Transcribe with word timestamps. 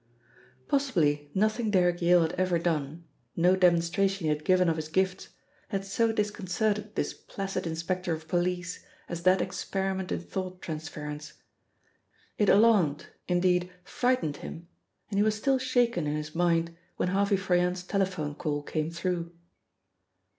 Possibly 0.67 1.29
nothing 1.35 1.69
Derrick 1.69 2.01
Yale 2.01 2.23
had 2.23 2.33
ever 2.33 2.57
done, 2.57 3.03
no 3.35 3.55
demonstration 3.55 4.23
he 4.23 4.29
had 4.29 4.43
given 4.43 4.67
of 4.67 4.75
his 4.77 4.87
gifts, 4.87 5.29
had 5.67 5.85
so 5.85 6.11
disconcerted 6.11 6.95
this 6.95 7.13
placid 7.13 7.67
inspector 7.67 8.11
of 8.11 8.27
police 8.27 8.83
as 9.07 9.21
that 9.21 9.43
experiment 9.43 10.11
in 10.11 10.19
thought 10.19 10.59
transference. 10.59 11.33
It 12.39 12.49
alarmed, 12.49 13.09
indeed, 13.27 13.69
frightened 13.83 14.37
him, 14.37 14.67
and 15.11 15.19
he 15.19 15.23
was 15.23 15.35
still 15.35 15.59
shaken 15.59 16.07
in 16.07 16.15
his 16.15 16.33
mind 16.33 16.75
when 16.97 17.09
Harvey 17.09 17.37
Froyant's 17.37 17.83
telephone 17.83 18.33
call 18.33 18.63
came 18.63 18.89
through. 18.89 19.31